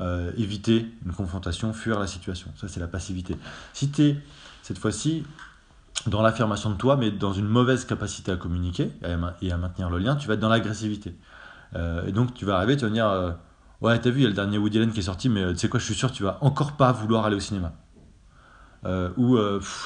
euh, 0.00 0.30
éviter 0.36 0.86
une 1.04 1.12
confrontation, 1.12 1.72
fuir 1.72 1.98
la 1.98 2.06
situation. 2.06 2.50
Ça, 2.56 2.68
c'est 2.68 2.78
la 2.78 2.86
passivité. 2.86 3.36
Si 3.72 3.90
tu 3.90 4.02
es, 4.02 4.16
cette 4.62 4.78
fois-ci, 4.78 5.24
dans 6.06 6.22
l'affirmation 6.22 6.70
de 6.70 6.76
toi, 6.76 6.96
mais 6.96 7.10
dans 7.10 7.32
une 7.32 7.48
mauvaise 7.48 7.84
capacité 7.84 8.30
à 8.30 8.36
communiquer 8.36 8.92
et 9.02 9.50
à, 9.50 9.56
maintenir 9.56 9.90
le 9.90 9.98
lien, 9.98 10.14
tu 10.14 10.28
vas 10.28 10.34
être 10.34 10.40
dans 10.40 10.48
l'agressivité. 10.48 11.16
Euh, 11.74 12.06
et 12.06 12.12
donc, 12.12 12.32
tu 12.34 12.44
vas 12.44 12.56
arriver, 12.56 12.76
tu 12.76 12.84
vas 12.84 12.90
dire 12.90 13.08
euh, 13.08 13.32
Ouais, 13.80 13.98
t'as 13.98 14.10
vu, 14.10 14.20
il 14.20 14.22
y 14.22 14.26
a 14.26 14.28
le 14.28 14.34
dernier 14.34 14.56
Woody 14.56 14.78
Allen 14.78 14.92
qui 14.92 15.00
est 15.00 15.02
sorti, 15.02 15.28
mais 15.28 15.52
tu 15.52 15.58
sais 15.58 15.68
quoi, 15.68 15.80
je 15.80 15.84
suis 15.84 15.94
sûr, 15.94 16.12
tu 16.12 16.22
vas 16.22 16.38
encore 16.42 16.72
pas 16.72 16.92
vouloir 16.92 17.24
aller 17.24 17.36
au 17.36 17.40
cinéma. 17.40 17.72
Ou 19.16 19.36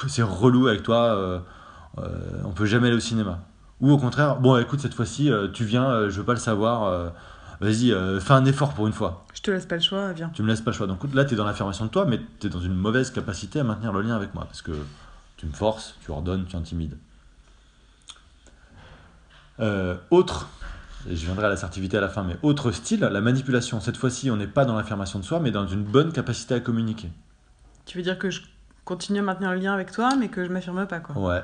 c'est 0.07 0.23
relou 0.23 0.67
avec 0.67 0.83
toi, 0.83 1.43
on 1.97 2.51
peut 2.51 2.65
jamais 2.65 2.87
aller 2.87 2.97
au 2.97 3.01
cinéma. 3.01 3.39
Ou 3.81 3.91
au 3.91 3.97
contraire, 3.97 4.39
bon, 4.39 4.57
écoute, 4.57 4.79
cette 4.79 4.93
fois-ci, 4.93 5.31
tu 5.53 5.65
viens, 5.65 6.09
je 6.09 6.19
veux 6.19 6.25
pas 6.25 6.33
le 6.33 6.39
savoir, 6.39 7.13
vas-y, 7.63 7.91
euh, 7.91 8.19
fais 8.19 8.33
un 8.33 8.45
effort 8.45 8.73
pour 8.73 8.87
une 8.87 8.93
fois. 8.93 9.25
Je 9.33 9.41
te 9.41 9.51
laisse 9.51 9.65
pas 9.65 9.75
le 9.75 9.81
choix, 9.81 10.11
viens. 10.13 10.29
Tu 10.29 10.43
me 10.43 10.47
laisses 10.47 10.61
pas 10.61 10.71
le 10.71 10.75
choix. 10.75 10.87
Donc 10.87 11.01
là, 11.13 11.25
tu 11.25 11.33
es 11.33 11.37
dans 11.37 11.45
l'affirmation 11.45 11.85
de 11.85 11.89
toi, 11.89 12.05
mais 12.05 12.19
tu 12.39 12.47
es 12.47 12.49
dans 12.49 12.59
une 12.59 12.75
mauvaise 12.75 13.11
capacité 13.11 13.59
à 13.59 13.63
maintenir 13.63 13.91
le 13.91 14.01
lien 14.01 14.15
avec 14.15 14.33
moi. 14.33 14.45
Parce 14.45 14.61
que 14.61 14.71
tu 15.37 15.45
me 15.45 15.53
forces, 15.53 15.95
tu 16.03 16.11
ordonnes, 16.11 16.45
tu 16.45 16.55
intimides. 16.55 16.97
Euh, 19.59 19.95
autre, 20.09 20.49
et 21.09 21.15
je 21.15 21.25
viendrai 21.25 21.45
à 21.45 21.49
l'assertivité 21.49 21.97
à 21.97 22.01
la 22.01 22.09
fin, 22.09 22.23
mais 22.23 22.37
autre 22.41 22.71
style, 22.71 23.01
la 23.01 23.21
manipulation. 23.21 23.79
Cette 23.79 23.97
fois-ci, 23.97 24.31
on 24.31 24.37
n'est 24.37 24.47
pas 24.47 24.65
dans 24.65 24.75
l'affirmation 24.75 25.19
de 25.19 25.23
soi, 25.23 25.39
mais 25.39 25.51
dans 25.51 25.67
une 25.67 25.83
bonne 25.83 26.11
capacité 26.11 26.55
à 26.55 26.59
communiquer. 26.59 27.09
Tu 27.85 27.97
veux 27.97 28.03
dire 28.03 28.17
que 28.17 28.29
je 28.29 28.41
continue 28.85 29.19
à 29.19 29.23
maintenir 29.23 29.51
le 29.51 29.57
lien 29.57 29.73
avec 29.73 29.91
toi, 29.91 30.15
mais 30.17 30.29
que 30.29 30.45
je 30.45 30.49
m'affirme 30.49 30.87
pas, 30.87 30.99
quoi. 30.99 31.17
Ouais. 31.17 31.43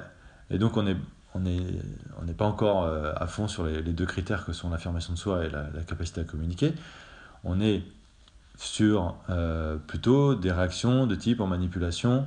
Et 0.49 0.57
donc, 0.57 0.77
on 0.77 0.87
est. 0.87 0.97
On 1.35 1.41
n'est 1.41 1.81
on 2.19 2.33
pas 2.33 2.45
encore 2.45 2.83
euh, 2.83 3.13
à 3.15 3.27
fond 3.27 3.47
sur 3.47 3.65
les, 3.65 3.81
deux 3.81 4.05
critères 4.05 4.45
que 4.45 4.53
sont 4.53 4.69
l'affirmation 4.69 5.13
de 5.13 5.17
soi 5.17 5.45
et 5.45 5.49
la, 5.49 5.65
capacité 5.87 6.21
à 6.21 6.23
communiquer. 6.23 6.73
On 7.43 7.61
est 7.61 7.83
sur 8.57 9.15
euh, 9.29 9.77
plutôt 9.77 10.35
des 10.35 10.51
réactions 10.51 11.05
de 11.07 11.15
type 11.15 11.39
en 11.39 11.47
manipulation. 11.47 12.25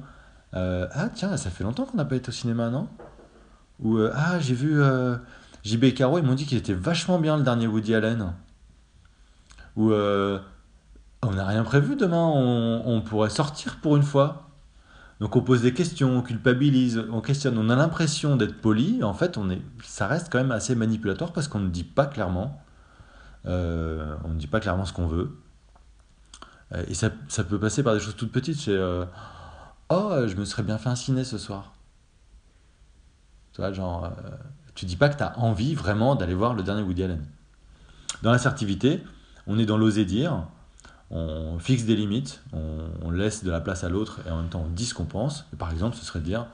euh, 0.55 0.87
ah 0.93 1.09
tiens, 1.09 1.37
ça 1.37 1.51
fait 1.51 1.65
longtemps 1.65 1.85
qu'on 1.85 1.97
n'a 1.97 2.05
pas 2.05 2.17
été 2.17 2.29
au 2.29 2.33
cinéma, 2.33 2.71
non? 2.71 2.89
Ou 3.81 3.99
ah 4.15 4.39
j'ai 4.39 4.55
vu 4.55 4.81
JB 5.65 5.95
Caro, 5.95 6.19
ils 6.19 6.25
m'ont 6.25 6.35
dit 6.35 6.47
qu'il 6.47 6.59
était 6.59 6.75
vachement 6.75 7.19
bien 7.19 7.37
le 7.37 7.43
dernier 7.43 7.67
Woody 7.67 7.95
Allen. 7.95 8.33
Ou 9.77 9.93
on 9.93 11.31
n'a 11.33 11.47
rien 11.47 11.65
prévu 11.65 11.97
demain, 11.97 12.25
on, 12.25 12.83
on 12.87 13.01
pourrait 13.01 13.31
sortir 13.31 13.81
pour 13.81 13.97
une 13.97 14.05
fois. 14.05 14.52
Donc 15.23 15.37
on 15.37 15.41
pose 15.41 15.63
des 15.63 15.73
questions, 15.73 16.17
on 16.17 16.21
culpabilise, 16.21 17.01
on 17.13 17.21
questionne, 17.21 17.57
on 17.57 17.71
a 17.71 17.77
l'impression 17.77 18.35
d'être 18.35 18.61
poli, 18.61 19.05
en 19.05 19.15
fait 19.15 19.39
on 19.39 19.51
est, 19.51 19.63
ça 19.85 20.09
reste 20.09 20.33
quand 20.33 20.39
même 20.39 20.51
assez 20.51 20.75
manipulatoire 20.75 21.33
parce 21.33 21.47
qu'on 21.47 21.61
ne 21.61 21.69
dit 21.69 21.85
pas 21.85 22.07
clairement, 22.07 22.61
euh, 23.47 24.17
on 24.25 24.31
ne 24.31 24.35
dit 24.35 24.49
pas 24.49 24.59
clairement 24.59 24.85
ce 24.85 24.93
qu'on 24.93 25.07
veut. 25.07 25.39
Euh, 26.73 26.83
Et 26.89 26.95
ça, 26.95 27.11
peut 27.49 27.61
passer 27.61 27.85
par 27.85 27.95
des 27.95 28.01
choses 28.01 28.17
toutes 28.17 28.33
petites, 28.33 28.59
c'est 28.59 28.73
euh, 28.73 29.05
Oh, 29.91 30.13
je 30.27 30.35
me 30.35 30.45
serais 30.45 30.65
bien 30.65 30.77
fait 30.77 30.89
un 30.89 30.97
ciné 30.97 31.23
ce 31.23 31.39
soir. 31.39 31.73
Tu 33.53 33.61
vois, 33.61 33.73
genre, 33.73 34.11
tu 34.75 34.87
dis 34.87 34.97
pas 34.97 35.09
que 35.09 35.19
tu 35.19 35.23
as 35.23 35.39
envie 35.39 35.77
vraiment 35.77 36.17
d'aller 36.17 36.35
voir 36.35 36.53
le 36.53 36.65
dernier 36.65 36.83
Woody 36.83 37.05
Allen. 37.05 37.25
Dans 38.23 38.33
l'assertivité, 38.33 39.05
on 39.47 39.57
est 39.61 39.67
dans 39.67 39.79
l'oser 39.79 40.05
dire, 40.05 40.49
on 41.13 41.59
fixe 41.59 41.85
des 41.85 41.95
limites, 41.95 42.43
on, 42.53 43.11
laisse 43.11 43.45
de 43.45 43.51
la 43.51 43.61
place 43.61 43.85
à 43.85 43.91
l'autre 43.91 44.21
et 44.27 44.31
en 44.31 44.39
même 44.39 44.49
temps 44.49 44.65
on 44.67 44.71
dit 44.71 44.87
ce 44.87 44.95
qu'on 44.95 45.05
pense. 45.05 45.47
Par 45.59 45.71
exemple, 45.71 45.97
ce 45.97 46.05
serait 46.05 46.21
de 46.21 46.25
dire, 46.25 46.47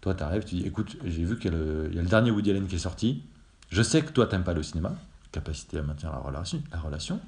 toi 0.00 0.14
tu 0.14 0.22
arrives, 0.22 0.44
tu 0.44 0.54
dis, 0.54 0.66
écoute, 0.66 0.96
j'ai 1.04 1.24
vu 1.24 1.38
qu'il 1.38 1.52
y, 1.52 1.54
a 1.54 2.02
le- 2.02 2.08
dernier 2.08 2.30
Woody 2.30 2.50
Allen 2.50 2.66
qui 2.66 2.76
est 2.76 2.78
sorti, 2.78 3.22
je 3.70 3.82
sais 3.82 4.02
que 4.02 4.10
toi 4.10 4.26
t'aimes 4.26 4.44
pas 4.44 4.54
le 4.54 4.62
cinéma, 4.62 4.94
capacité 5.32 5.78
à 5.78 5.82
maintenir 5.82 6.12
la 6.12 6.18
relation, 6.18 6.62
la 6.72 6.78
relation. 6.78 7.20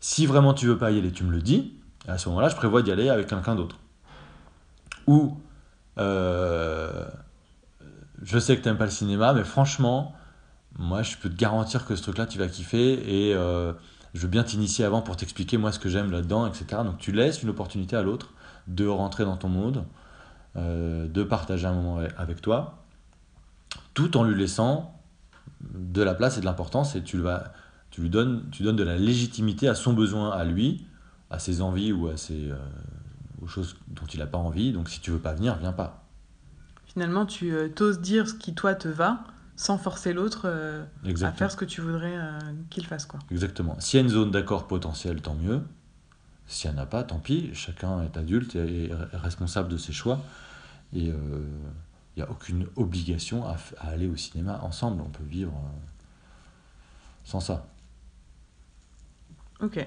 Si 0.00 0.26
vraiment 0.26 0.54
tu 0.54 0.66
veux 0.66 0.78
pas 0.78 0.90
y 0.90 0.98
aller, 0.98 1.12
tu 1.12 1.24
me 1.24 1.30
le 1.30 1.42
dis, 1.42 1.74
à 2.08 2.18
ce 2.18 2.28
moment-là, 2.30 2.48
je 2.48 2.56
prévois 2.56 2.82
d'y 2.82 2.90
aller 2.90 3.10
avec 3.10 3.26
quelqu'un 3.26 3.54
d'autre. 3.54 3.78
Ou, 5.06 5.38
euh, 5.98 7.06
je 8.22 8.38
sais 8.38 8.56
que 8.56 8.62
t'aimes 8.62 8.78
pas 8.78 8.86
le 8.86 8.90
cinéma, 8.90 9.34
mais 9.34 9.44
franchement, 9.44 10.14
moi 10.78 11.02
je 11.02 11.16
peux 11.16 11.28
te 11.28 11.36
garantir 11.36 11.84
que 11.84 11.94
ce 11.94 12.02
truc-là 12.02 12.26
tu 12.26 12.38
vas 12.38 12.48
kiffer 12.48 13.28
et 13.28 13.34
euh, 13.34 13.72
je 14.14 14.20
veux 14.20 14.28
bien 14.28 14.44
t'initier 14.44 14.84
avant 14.84 15.02
pour 15.02 15.16
t'expliquer 15.16 15.56
moi 15.58 15.72
ce 15.72 15.78
que 15.78 15.88
j'aime 15.88 16.10
là-dedans, 16.10 16.46
etc. 16.46 16.82
Donc 16.84 16.98
tu 16.98 17.12
laisses 17.12 17.42
une 17.42 17.50
opportunité 17.50 17.96
à 17.96 18.02
l'autre 18.02 18.32
de 18.68 18.86
rentrer 18.86 19.24
dans 19.24 19.36
ton 19.36 19.48
monde, 19.48 19.84
euh, 20.56 21.08
de 21.08 21.22
partager 21.24 21.66
un 21.66 21.74
moment 21.74 21.98
avec- 22.16 22.40
toi, 22.40 22.84
tout 23.92 24.16
en 24.16 24.24
lui 24.24 24.34
laissant 24.34 25.00
de 25.60 26.02
la 26.02 26.14
place 26.14 26.36
et 26.38 26.40
de 26.40 26.46
l'importance 26.46 26.96
et 26.96 27.02
tu 27.02 27.18
vas, 27.18 27.52
Tu 27.90 28.00
lui 28.00 28.10
donnes, 28.10 28.42
tu 28.50 28.64
donnes 28.64 28.74
de 28.74 28.82
la 28.82 28.96
légitimité 28.96 29.68
à 29.68 29.76
son 29.76 29.92
besoin, 29.92 30.30
à 30.32 30.44
lui, 30.44 30.84
à 31.30 31.38
ses 31.38 31.60
envies 31.60 31.92
ou 31.92 32.08
à 32.08 32.16
ses, 32.16 32.50
euh, 32.50 32.56
aux 33.40 33.46
choses 33.46 33.76
dont 33.86 34.06
il 34.12 34.18
n'a 34.18 34.26
pas 34.26 34.38
envie. 34.38 34.72
Donc 34.72 34.88
si 34.88 35.00
tu 35.00 35.12
veux 35.12 35.20
pas 35.20 35.32
venir, 35.32 35.56
viens 35.58 35.72
pas. 35.72 36.04
Finalement, 36.86 37.24
tu 37.24 37.52
euh, 37.52 37.68
t'oses 37.68 38.00
dire 38.00 38.26
ce 38.28 38.34
qui, 38.34 38.52
toi, 38.52 38.74
te 38.74 38.88
va, 38.88 39.22
sans 39.56 39.78
forcer 39.78 40.12
l'autre 40.12 40.42
euh, 40.46 40.84
à 41.22 41.32
faire 41.32 41.50
ce 41.50 41.56
que 41.56 41.64
tu 41.64 41.80
voudrais 41.80 42.16
euh, 42.16 42.38
qu'il 42.70 42.86
fasse. 42.86 43.06
Quoi. 43.06 43.20
Exactement. 43.30 43.78
S'il 43.80 44.00
y 44.00 44.02
a 44.02 44.04
une 44.04 44.12
zone 44.12 44.30
d'accord 44.30 44.66
potentielle, 44.66 45.20
tant 45.20 45.34
mieux. 45.34 45.62
S'il 46.46 46.70
n'y 46.70 46.78
en 46.78 46.82
a 46.82 46.86
pas, 46.86 47.04
tant 47.04 47.18
pis. 47.18 47.50
Chacun 47.54 48.02
est 48.02 48.16
adulte 48.16 48.56
et 48.56 48.90
est 48.90 49.16
responsable 49.16 49.68
de 49.68 49.76
ses 49.76 49.92
choix. 49.92 50.20
Et 50.92 51.10
euh, 51.10 51.14
il 52.16 52.22
n'y 52.22 52.28
a 52.28 52.30
aucune 52.30 52.66
obligation 52.76 53.44
à, 53.44 53.56
aller 53.80 54.06
au 54.08 54.16
cinéma 54.16 54.60
ensemble. 54.62 55.02
On 55.02 55.10
peut 55.10 55.24
vivre 55.24 55.52
euh, 55.52 55.78
sans 57.24 57.40
ça. 57.40 57.66
Ok. 59.60 59.84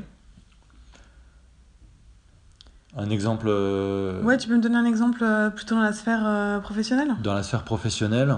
Un 2.95 3.09
exemple 3.09 3.45
euh, 3.47 4.21
Ouais, 4.23 4.37
tu 4.37 4.47
peux 4.47 4.55
me 4.57 4.61
donner 4.61 4.77
un 4.77 4.85
exemple 4.85 5.23
euh, 5.23 5.49
plutôt 5.49 5.75
dans 5.75 5.81
la 5.81 5.93
sphère 5.93 6.61
professionnelle? 6.61 7.15
dans 7.21 7.33
la 7.33 7.43
sphère 7.43 7.63
professionnelle. 7.63 8.37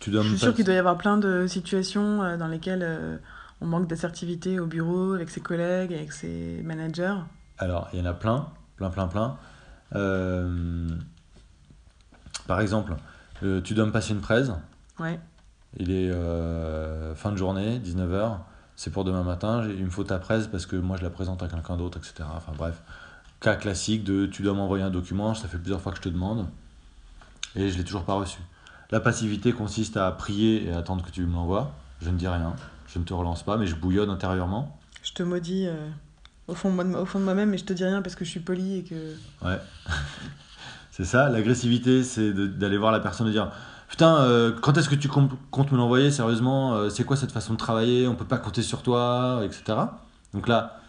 Tu 0.00 0.10
Je 0.10 0.20
suis 0.20 0.38
sûre 0.38 0.48
pas- 0.48 0.52
qu'il 0.54 0.64
doit 0.64 0.74
y 0.74 0.78
avoir 0.78 0.96
plein 0.96 1.18
de 1.18 1.46
situations 1.46 2.22
euh, 2.22 2.36
dans 2.36 2.48
lesquelles 2.48 2.82
euh, 2.82 3.16
on 3.60 3.66
manque 3.66 3.86
d'assertivité 3.86 4.58
au 4.58 4.66
bureau, 4.66 5.12
avec 5.12 5.28
ses 5.30 5.40
collègues, 5.40 5.92
avec 5.92 6.12
ses 6.12 6.62
managers. 6.64 7.16
Alors, 7.58 7.88
il 7.92 7.98
y 7.98 8.02
en 8.02 8.06
a 8.06 8.14
plein, 8.14 8.48
plein, 8.76 8.88
plein, 8.88 9.06
plein. 9.06 9.36
Euh, 9.94 10.88
par 12.46 12.60
exemple, 12.60 12.94
euh, 13.42 13.60
tu 13.60 13.74
dois 13.74 13.84
me 13.86 13.92
passer 13.92 14.12
une 14.12 14.20
presse. 14.20 14.50
Ouais. 14.98 15.20
Il 15.76 15.90
est 15.90 16.10
euh, 16.10 17.14
fin 17.14 17.30
de 17.32 17.36
journée, 17.36 17.78
19h. 17.78 18.38
C'est 18.76 18.90
pour 18.90 19.04
demain 19.04 19.22
matin. 19.22 19.62
Il 19.68 19.84
me 19.84 19.90
faut 19.90 20.04
ta 20.04 20.18
presse 20.18 20.46
parce 20.46 20.64
que 20.64 20.76
moi 20.76 20.96
je 20.96 21.02
la 21.02 21.10
présente 21.10 21.42
à 21.42 21.48
quelqu'un 21.48 21.76
d'autre, 21.76 21.98
etc. 21.98 22.26
Enfin 22.34 22.52
bref, 22.56 22.80
cas 23.40 23.54
classique 23.54 24.02
de 24.04 24.24
tu 24.24 24.42
dois 24.42 24.54
m'envoyer 24.54 24.82
un 24.82 24.90
document. 24.90 25.34
Ça 25.34 25.48
fait 25.48 25.58
plusieurs 25.58 25.80
fois 25.82 25.92
que 25.92 25.98
je 25.98 26.02
te 26.02 26.08
demande 26.08 26.46
et 27.54 27.68
je 27.68 27.76
l'ai 27.76 27.84
toujours 27.84 28.04
pas 28.04 28.14
reçu. 28.14 28.38
La 28.90 29.00
passivité 29.00 29.52
consiste 29.52 29.96
à 29.96 30.10
prier 30.12 30.66
et 30.66 30.72
attendre 30.72 31.04
que 31.04 31.10
tu 31.10 31.22
me 31.24 31.32
l'envoies. 31.34 31.70
Je 32.02 32.10
ne 32.10 32.16
dis 32.16 32.26
rien, 32.28 32.54
je 32.92 32.98
ne 32.98 33.04
te 33.04 33.12
relance 33.14 33.42
pas, 33.42 33.56
mais 33.56 33.66
je 33.66 33.76
bouillonne 33.76 34.10
intérieurement. 34.10 34.78
Je 35.02 35.12
te 35.12 35.22
maudis 35.22 35.66
euh, 35.66 35.88
au 36.48 36.54
fond 36.54 36.70
de 36.74 36.82
moi- 36.82 37.00
au 37.00 37.04
fond 37.06 37.18
de 37.20 37.24
moi-même, 37.24 37.50
mais 37.50 37.58
je 37.58 37.64
te 37.64 37.72
dis 37.72 37.84
rien 37.84 38.02
parce 38.02 38.14
que 38.16 38.24
je 38.24 38.30
suis 38.30 38.40
polie 38.40 38.78
et 38.78 38.84
que. 38.84 39.14
Ouais. 39.44 39.58
c'est 40.90 41.04
ça, 41.04 41.28
l'agressivité, 41.28 42.02
c'est 42.02 42.32
d'aller 42.32 42.78
voir 42.78 42.92
la 42.92 43.00
personne 43.00 43.28
et 43.28 43.32
dire 43.32 43.50
Putain, 43.88 44.16
euh, 44.22 44.52
quand 44.60 44.76
est-ce 44.78 44.88
que 44.88 44.94
tu 44.94 45.08
com- 45.08 45.28
comptes 45.50 45.72
me 45.72 45.76
l'envoyer 45.76 46.10
Sérieusement, 46.10 46.74
euh, 46.74 46.88
c'est 46.90 47.04
quoi 47.04 47.16
cette 47.16 47.32
façon 47.32 47.52
de 47.54 47.58
travailler 47.58 48.06
On 48.08 48.14
peut 48.14 48.24
pas 48.24 48.38
compter 48.38 48.62
sur 48.62 48.82
toi, 48.82 49.40
etc. 49.44 49.78
Donc 50.32 50.46
là, 50.48 50.80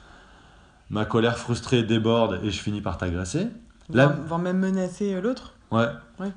ma 0.89 1.05
colère 1.05 1.37
frustrée 1.37 1.83
déborde 1.83 2.39
et 2.43 2.51
je 2.51 2.59
finis 2.61 2.81
par 2.81 2.97
t'agresser. 2.97 3.47
Là- 3.89 4.15
Voire, 4.27 4.39
même 4.39 4.59
menacer 4.59 5.19
l'autre. 5.19 5.53
Ouais. 5.71 5.87
Ouais. 6.19 6.31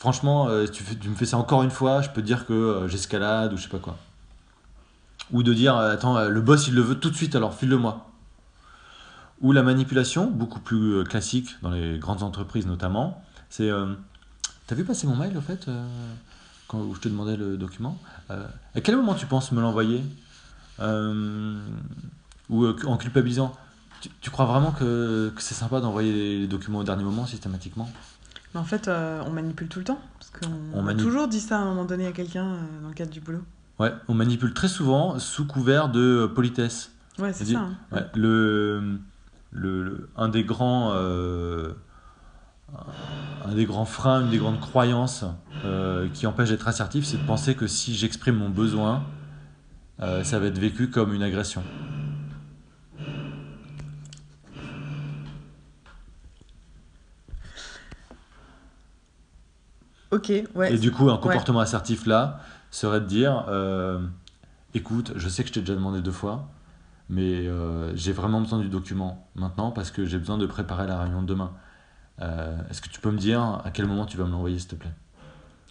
Franchement, 0.00 0.48
euh, 0.48 0.66
tu, 0.66 0.82
me 1.10 1.14
fais 1.14 1.26
ça 1.26 1.36
encore 1.36 1.62
une 1.62 1.70
fois, 1.70 2.00
je 2.00 2.08
peux 2.08 2.22
te 2.22 2.26
dire 2.26 2.46
que 2.46 2.54
euh, 2.54 2.88
j'escalade 2.88 3.52
ou 3.52 3.58
je 3.58 3.64
sais 3.64 3.68
pas 3.68 3.78
quoi. 3.78 3.98
Ou 5.30 5.42
de 5.42 5.52
dire 5.52 5.76
euh, 5.76 5.92
Attends, 5.92 6.26
le 6.26 6.40
boss 6.40 6.68
il 6.68 6.74
le 6.74 6.80
veut 6.80 6.94
tout 6.94 7.10
de 7.10 7.14
suite, 7.14 7.36
alors 7.36 7.52
file-le-moi. 7.52 8.10
Ou 9.42 9.52
la 9.52 9.62
manipulation, 9.62 10.30
beaucoup 10.30 10.58
plus 10.58 11.04
classique 11.04 11.50
dans 11.60 11.68
les 11.68 11.98
grandes 11.98 12.22
entreprises 12.22 12.66
notamment, 12.66 13.22
c'est 13.50 13.70
T'as 14.66 14.74
vu 14.74 14.84
passer 14.84 15.06
mon 15.06 15.16
mail 15.16 15.36
au 15.36 15.42
fait 15.42 15.68
quand 16.66 16.94
je 16.94 17.00
te 17.00 17.08
demandais 17.08 17.36
le 17.36 17.58
document? 17.58 17.98
À 18.30 18.80
quel 18.82 18.96
moment 18.96 19.14
tu 19.14 19.26
penses 19.26 19.52
me 19.52 19.60
l'envoyer? 19.60 20.02
Ou 20.78 22.66
en 22.66 22.96
culpabilisant? 22.96 23.54
Tu, 24.22 24.30
crois 24.30 24.46
vraiment 24.46 24.72
que, 24.72 25.30
c'est 25.38 25.54
sympa 25.54 25.80
d'envoyer 25.80 26.38
les 26.40 26.46
documents 26.46 26.78
au 26.78 26.84
dernier 26.84 27.04
moment 27.04 27.26
systématiquement? 27.26 27.90
Mais 28.54 28.60
en 28.60 28.64
fait, 28.64 28.88
euh, 28.88 29.22
on 29.26 29.30
manipule 29.30 29.68
tout 29.68 29.78
le 29.78 29.84
temps. 29.84 30.00
Parce 30.18 30.30
qu'on 30.30 30.50
On 30.74 30.86
a 30.88 30.94
toujours 30.94 31.28
dit 31.28 31.40
ça 31.40 31.58
à 31.58 31.60
un 31.62 31.66
moment 31.66 31.84
donné 31.84 32.06
à 32.06 32.12
quelqu'un 32.12 32.46
euh, 32.46 32.82
dans 32.82 32.88
le 32.88 32.94
cadre 32.94 33.10
du 33.10 33.20
boulot. 33.20 33.42
Ouais, 33.78 33.92
on 34.08 34.14
manipule 34.14 34.52
très 34.54 34.68
souvent 34.68 35.18
sous 35.18 35.46
couvert 35.46 35.88
de 35.88 36.26
politesse. 36.34 36.92
Ouais, 37.18 37.32
c'est 37.32 37.44
ça. 37.46 37.58
hein. 37.60 37.74
Ouais, 37.92 38.04
le, 38.14 38.98
le, 39.52 39.82
le- 39.82 40.10
un 40.16 40.28
des 40.28 40.44
grands 40.44 40.90
euh, 40.94 41.72
un 43.44 43.54
des 43.54 43.64
grands 43.66 43.84
freins, 43.84 44.22
une 44.22 44.30
des 44.30 44.38
grandes 44.38 44.60
croyances 44.60 45.24
euh, 45.64 46.08
qui 46.12 46.26
empêche 46.26 46.50
d'être 46.50 46.68
assertif, 46.68 47.04
c'est 47.04 47.16
de 47.16 47.26
penser 47.26 47.54
que 47.54 47.66
si 47.66 47.94
j'exprime 47.94 48.36
mon 48.36 48.48
besoin, 48.50 49.02
euh, 50.00 50.22
ça 50.24 50.38
va 50.38 50.46
être 50.46 50.58
vécu 50.58 50.88
comme 50.90 51.12
une 51.14 51.22
agression. 51.22 51.62
Ok, 60.10 60.32
ouais. 60.54 60.74
Et 60.74 60.78
du 60.78 60.90
coup, 60.90 61.08
un 61.10 61.18
comportement 61.18 61.60
assertif 61.60 62.06
là 62.06 62.40
serait 62.70 63.00
de 63.00 63.06
dire 63.06 63.44
euh, 63.48 64.00
écoute, 64.74 65.12
je 65.16 65.28
sais 65.28 65.42
que 65.42 65.48
je 65.48 65.54
t'ai 65.54 65.60
déjà 65.60 65.74
demandé 65.74 66.00
deux 66.00 66.10
fois, 66.12 66.48
mais 67.08 67.46
euh, 67.46 67.94
j'ai 67.96 68.12
vraiment 68.12 68.40
besoin 68.40 68.58
du 68.58 68.68
document 68.68 69.28
maintenant 69.34 69.70
parce 69.70 69.90
que 69.90 70.04
j'ai 70.04 70.18
besoin 70.18 70.38
de 70.38 70.46
préparer 70.46 70.86
la 70.86 71.00
réunion 71.00 71.22
de 71.22 71.26
demain. 71.26 71.52
Euh, 72.20 72.56
Est-ce 72.70 72.82
que 72.82 72.88
tu 72.88 73.00
peux 73.00 73.10
me 73.10 73.18
dire 73.18 73.40
à 73.64 73.70
quel 73.72 73.86
moment 73.86 74.06
tu 74.06 74.16
vas 74.16 74.24
me 74.24 74.30
l'envoyer, 74.30 74.58
s'il 74.58 74.68
te 74.68 74.74
plaît? 74.76 74.92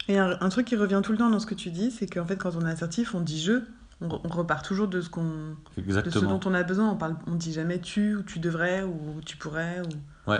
Et 0.07 0.17
un, 0.17 0.37
un 0.41 0.49
truc 0.49 0.65
qui 0.67 0.75
revient 0.75 1.01
tout 1.03 1.11
le 1.11 1.17
temps 1.17 1.29
dans 1.29 1.39
ce 1.39 1.45
que 1.45 1.53
tu 1.55 1.69
dis, 1.69 1.91
c'est 1.91 2.07
qu'en 2.07 2.25
fait, 2.25 2.37
quand 2.37 2.55
on 2.55 2.65
est 2.65 2.71
assertif, 2.71 3.13
on 3.15 3.21
dit 3.21 3.41
je. 3.41 3.61
On, 4.01 4.07
re- 4.07 4.21
on 4.23 4.29
repart 4.29 4.65
toujours 4.65 4.87
de 4.87 5.01
ce, 5.01 5.09
qu'on, 5.09 5.55
de 6.05 6.09
ce 6.09 6.19
dont 6.19 6.39
on 6.45 6.53
a 6.53 6.63
besoin. 6.63 6.89
On 6.89 6.95
parle, 6.95 7.17
on 7.27 7.35
dit 7.35 7.51
jamais 7.53 7.79
tu, 7.79 8.15
ou 8.15 8.23
tu 8.23 8.39
devrais, 8.39 8.81
ou 8.83 9.19
tu 9.25 9.35
pourrais. 9.37 9.81
Ou... 9.81 10.31
Ouais. 10.31 10.39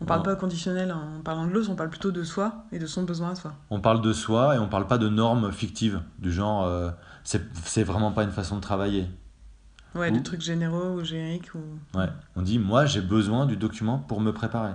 On 0.00 0.04
parle 0.04 0.22
pas 0.22 0.36
conditionnel 0.36 0.92
en 0.92 1.20
parlant 1.22 1.46
de 1.46 1.52
l'autre, 1.52 1.70
on 1.70 1.74
parle 1.74 1.90
plutôt 1.90 2.12
de 2.12 2.22
soi 2.22 2.64
et 2.70 2.78
de 2.78 2.86
son 2.86 3.02
besoin 3.02 3.30
à 3.30 3.34
soi. 3.34 3.54
On 3.70 3.80
parle 3.80 4.00
de 4.00 4.12
soi 4.12 4.54
et 4.54 4.58
on 4.58 4.68
parle 4.68 4.86
pas 4.86 4.98
de 4.98 5.08
normes 5.08 5.50
fictives, 5.50 6.00
du 6.20 6.32
genre 6.32 6.64
euh, 6.64 6.90
c'est 7.24 7.82
vraiment 7.82 8.12
pas 8.12 8.22
une 8.22 8.30
façon 8.30 8.56
de 8.56 8.60
travailler. 8.60 9.06
Ouais, 9.94 10.10
Ou- 10.12 10.16
de 10.18 10.22
trucs 10.22 10.42
généraux 10.42 11.00
ou 11.00 11.04
génériques. 11.04 11.52
Ou... 11.54 11.98
Ouais. 11.98 12.08
On 12.36 12.42
dit 12.42 12.58
moi 12.60 12.86
j'ai 12.86 13.00
besoin 13.00 13.46
du 13.46 13.56
document 13.56 13.98
pour 13.98 14.20
me 14.20 14.32
préparer. 14.32 14.72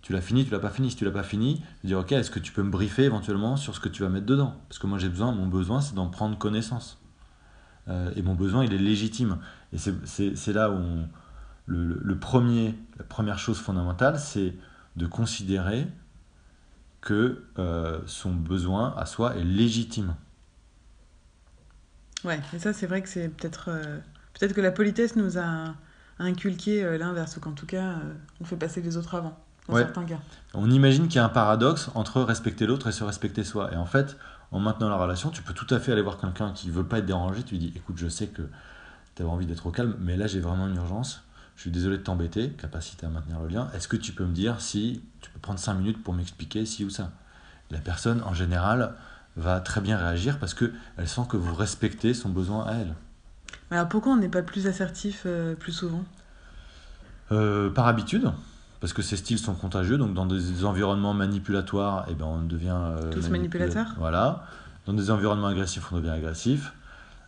Tu 0.00 0.12
l'as 0.12 0.20
fini, 0.20 0.44
tu 0.44 0.50
l'as 0.50 0.58
pas 0.58 0.70
fini. 0.70 0.90
Si 0.90 0.96
tu 0.96 1.04
l'as 1.04 1.10
pas 1.12 1.22
fini, 1.22 1.62
je 1.82 1.88
dis 1.88 1.94
ok, 1.94 2.12
est-ce 2.12 2.30
que 2.30 2.38
tu 2.40 2.52
peux 2.52 2.62
me 2.62 2.70
briefer 2.70 3.04
éventuellement 3.04 3.56
sur 3.56 3.74
ce 3.74 3.80
que 3.80 3.88
tu 3.88 4.02
vas 4.02 4.08
mettre 4.08 4.26
dedans? 4.26 4.54
Parce 4.68 4.78
que 4.78 4.86
moi 4.86 4.98
j'ai 4.98 5.08
besoin, 5.08 5.32
mon 5.32 5.46
besoin 5.46 5.80
c'est 5.80 5.94
d'en 5.94 6.08
prendre 6.08 6.38
connaissance. 6.38 7.00
Euh, 7.88 8.12
et 8.14 8.22
mon 8.22 8.34
besoin 8.34 8.64
il 8.64 8.72
est 8.72 8.78
légitime. 8.78 9.38
Et 9.72 9.78
c'est 9.78 10.52
là 10.52 10.70
où 10.70 10.74
on- 10.74 11.08
le, 11.66 11.84
le- 11.84 12.00
le 12.02 12.18
premier, 12.18 12.74
la 12.98 13.04
première 13.04 13.38
chose 13.38 13.58
fondamentale 13.58 14.18
c'est 14.18 14.54
de 14.96 15.06
considérer 15.06 15.86
que 17.00 17.44
euh, 17.58 18.00
son 18.06 18.32
besoin 18.32 18.94
à 18.96 19.06
soi 19.06 19.36
est 19.36 19.44
légitime. 19.44 20.14
Ouais, 22.24 22.40
et 22.52 22.58
ça, 22.58 22.72
c'est 22.72 22.86
vrai 22.86 23.02
que 23.02 23.08
c'est 23.08 23.28
peut-être. 23.28 23.68
euh, 23.68 23.98
Peut-être 24.38 24.54
que 24.54 24.60
la 24.60 24.72
politesse 24.72 25.14
nous 25.16 25.38
a 25.38 25.74
inculqué 26.18 26.82
euh, 26.82 26.96
l'inverse, 26.98 27.36
ou 27.36 27.40
qu'en 27.40 27.52
tout 27.52 27.66
cas, 27.66 27.96
on 28.40 28.44
fait 28.44 28.56
passer 28.56 28.80
les 28.80 28.96
autres 28.96 29.14
avant, 29.14 29.38
dans 29.68 29.74
Ouais. 29.74 29.82
certains 29.82 30.04
cas. 30.04 30.20
On 30.54 30.70
imagine 30.70 31.08
qu'il 31.08 31.16
y 31.16 31.18
a 31.20 31.24
un 31.24 31.28
paradoxe 31.30 31.90
entre 31.94 32.22
respecter 32.22 32.66
l'autre 32.66 32.88
et 32.88 32.92
se 32.92 33.04
respecter 33.04 33.44
soi. 33.44 33.72
Et 33.72 33.76
en 33.76 33.86
fait, 33.86 34.16
en 34.52 34.60
maintenant 34.60 34.88
la 34.90 34.96
relation, 34.96 35.30
tu 35.30 35.42
peux 35.42 35.54
tout 35.54 35.72
à 35.74 35.80
fait 35.80 35.92
aller 35.92 36.02
voir 36.02 36.18
quelqu'un 36.18 36.52
qui 36.52 36.70
veut 36.70 36.84
pas 36.84 36.98
être 36.98 37.06
dérangé. 37.06 37.42
Tu 37.44 37.54
lui 37.54 37.58
dis 37.60 37.72
écoute, 37.76 37.96
je 37.98 38.08
sais 38.08 38.28
que 38.28 38.42
tu 39.16 39.22
as 39.22 39.26
envie 39.26 39.46
d'être 39.46 39.66
au 39.66 39.72
calme, 39.72 39.96
mais 40.00 40.16
là 40.16 40.26
j'ai 40.28 40.40
vraiment 40.40 40.68
une 40.68 40.76
urgence. 40.76 41.24
Je 41.56 41.62
suis 41.62 41.70
désolé 41.70 41.98
de 41.98 42.02
t'embêter, 42.02 42.50
capacité 42.50 43.06
à 43.06 43.08
maintenir 43.08 43.40
le 43.40 43.48
lien. 43.48 43.68
Est-ce 43.74 43.86
que 43.88 43.96
tu 43.96 44.12
peux 44.12 44.24
me 44.24 44.32
dire 44.32 44.60
si 44.60 45.02
tu 45.20 45.30
peux 45.30 45.38
prendre 45.38 45.58
5 45.60 45.74
minutes 45.74 46.02
pour 46.02 46.14
m'expliquer 46.14 46.66
si 46.66 46.84
ou 46.84 46.90
ça? 46.90 47.10
La 47.70 47.78
personne, 47.78 48.22
en 48.22 48.34
général, 48.34 48.94
va 49.36 49.60
très 49.60 49.80
bien 49.80 49.96
réagir 49.96 50.38
parce 50.38 50.54
que 50.54 50.72
elle 50.96 51.08
sent 51.08 51.22
que 51.28 51.36
vous 51.36 51.54
respectez 51.54 52.14
son 52.14 52.30
besoin 52.30 52.66
à 52.66 52.72
elle. 52.74 52.94
Mais 53.70 53.76
alors 53.76 53.88
pourquoi 53.88 54.12
on 54.12 54.16
n'est 54.16 54.28
pas 54.28 54.42
plus 54.42 54.66
assertif 54.66 55.22
euh, 55.26 55.54
plus 55.54 55.72
souvent? 55.72 56.04
Euh, 57.30 57.70
par 57.70 57.86
habitude, 57.86 58.30
parce 58.80 58.92
que 58.92 59.00
ces 59.02 59.16
styles 59.16 59.38
sont 59.38 59.54
contagieux, 59.54 59.96
donc 59.96 60.12
dans 60.14 60.26
des 60.26 60.64
environnements 60.64 61.14
manipulatoires, 61.14 62.04
eh 62.10 62.14
ben 62.14 62.26
on 62.26 62.42
devient... 62.42 62.76
euh, 62.76 63.10
Tous 63.10 63.20
manipula- 63.20 63.30
manipulateurs? 63.30 63.94
Voilà. 63.98 64.44
Dans 64.86 64.92
des 64.92 65.10
environnements 65.10 65.46
agressifs, 65.46 65.90
on 65.92 65.96
devient 65.96 66.10
agressif. 66.10 66.72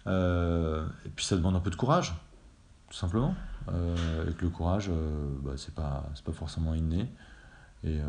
Et 0.07 1.09
puis 1.15 1.25
ça 1.25 1.37
demande 1.37 1.57
un 1.57 1.61
peu 1.61 1.71
de 1.71 1.77
courage, 1.77 2.15
tout 2.91 2.97
simplement. 2.97 3.35
Euh, 3.73 4.29
et 4.31 4.33
que 4.35 4.43
le 4.45 4.51
courage, 4.51 4.89
euh, 4.91 5.27
bah, 5.43 5.53
c'est 5.57 5.75
pas, 5.75 6.05
pas 6.25 6.33
forcément 6.33 6.75
inné. 6.75 7.09
Et 7.83 8.01
euh, 8.01 8.05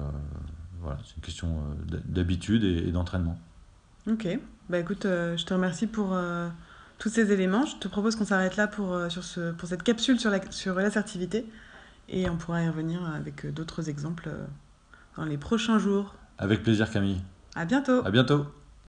voilà, 0.82 0.98
c'est 1.06 1.16
une 1.16 1.22
question 1.22 1.48
euh, 1.50 1.86
d'ha- 1.92 2.04
d'habitude 2.06 2.64
et, 2.64 2.88
et 2.88 2.92
d'entraînement. 2.92 3.38
Ok, 4.10 4.28
bah 4.70 4.80
écoute, 4.80 5.06
euh, 5.06 5.36
je 5.38 5.46
te 5.46 5.54
remercie 5.54 5.88
pour 5.88 6.14
euh, 6.14 6.48
tous 7.00 7.10
ces 7.10 7.32
éléments. 7.32 7.66
Je 7.66 7.76
te 7.78 7.88
propose 7.88 8.16
qu'on 8.16 8.26
s'arrête 8.26 8.56
là 8.58 8.68
pour, 8.68 8.94
euh, 8.94 9.10
sur, 9.10 9.24
ce, 9.24 9.52
pour 9.52 9.68
cette 9.70 9.84
capsule 9.84 10.20
sur 10.20 10.30
la- 10.30 10.52
sur 10.52 10.76
l'assertivité. 10.76 11.46
Et 12.10 12.30
on 12.30 12.38
pourra 12.38 12.62
y 12.64 12.68
revenir 12.70 13.04
avec 13.14 13.46
euh, 13.46 13.52
d'autres 13.52 13.90
exemples 13.90 14.30
euh, 14.30 14.46
dans 15.18 15.26
les 15.26 15.38
prochains 15.38 15.80
jours. 15.80 16.14
Avec 16.38 16.62
plaisir, 16.64 16.92
Camille. 16.92 17.22
À 17.56 17.66
bientôt 17.66 18.06
À 18.06 18.12
bientôt. 18.12 18.46